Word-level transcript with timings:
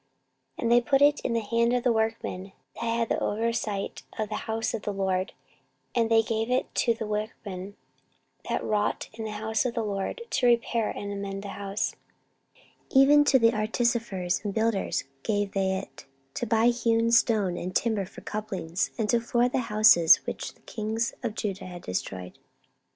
14:034:010 0.59 0.63
And 0.63 0.71
they 0.71 0.81
put 0.81 1.01
it 1.03 1.19
in 1.19 1.33
the 1.33 1.41
hand 1.41 1.73
of 1.73 1.83
the 1.83 1.91
workmen 1.91 2.53
that 2.73 2.83
had 2.83 3.09
the 3.09 3.19
oversight 3.19 4.01
of 4.17 4.29
the 4.29 4.33
house 4.49 4.73
of 4.73 4.81
the 4.81 4.91
LORD, 4.91 5.31
and 5.93 6.09
they 6.09 6.23
gave 6.23 6.49
it 6.49 6.73
to 6.73 6.95
the 6.95 7.05
workmen 7.05 7.75
that 8.49 8.63
wrought 8.63 9.09
in 9.13 9.25
the 9.25 9.31
house 9.33 9.63
of 9.63 9.75
the 9.75 9.83
LORD, 9.83 10.21
to 10.27 10.47
repair 10.47 10.89
and 10.89 11.13
amend 11.13 11.43
the 11.43 11.49
house: 11.49 11.93
14:034:011 12.89 12.95
Even 13.03 13.23
to 13.25 13.37
the 13.37 13.53
artificers 13.55 14.41
and 14.43 14.55
builders 14.55 15.03
gave 15.21 15.51
they 15.51 15.73
it, 15.75 16.07
to 16.33 16.47
buy 16.47 16.69
hewn 16.69 17.11
stone, 17.11 17.55
and 17.55 17.75
timber 17.75 18.07
for 18.07 18.21
couplings, 18.21 18.89
and 18.97 19.07
to 19.07 19.19
floor 19.21 19.47
the 19.49 19.59
houses 19.69 20.15
which 20.25 20.55
the 20.55 20.61
kings 20.61 21.13
of 21.21 21.35
Judah 21.35 21.65
had 21.67 21.83
destroyed. 21.83 22.39